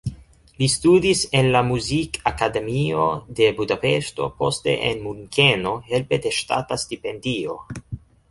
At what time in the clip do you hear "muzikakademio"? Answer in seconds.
1.67-3.03